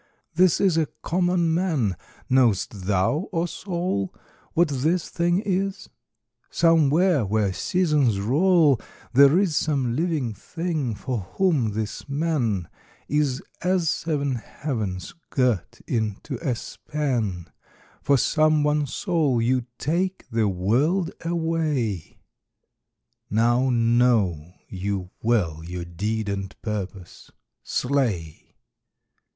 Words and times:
'This 0.33 0.59
is 0.59 0.77
a 0.77 0.87
common 1.03 1.53
man: 1.53 1.95
knowest 2.27 2.87
thou, 2.87 3.29
O 3.31 3.45
soul, 3.45 4.11
What 4.53 4.69
this 4.69 5.09
thing 5.09 5.41
is? 5.45 5.89
somewhere 6.49 7.23
where 7.23 7.53
seasons 7.53 8.19
roll 8.19 8.81
There 9.13 9.37
is 9.37 9.55
some 9.55 9.95
living 9.95 10.33
thing 10.33 10.95
for 10.95 11.19
whom 11.35 11.73
this 11.73 12.09
man 12.09 12.67
Is 13.07 13.43
as 13.61 13.91
seven 13.91 14.33
heavens 14.37 15.13
girt 15.29 15.79
into 15.85 16.37
a 16.37 16.55
span, 16.55 17.51
For 18.01 18.17
some 18.17 18.63
one 18.63 18.87
soul 18.87 19.39
you 19.39 19.67
take 19.77 20.27
the 20.31 20.47
world 20.47 21.11
away 21.23 22.17
Now 23.29 23.69
know 23.69 24.55
you 24.67 25.11
well 25.21 25.63
your 25.63 25.85
deed 25.85 26.27
and 26.27 26.59
purpose. 26.63 27.29
Slay!' 27.61 28.55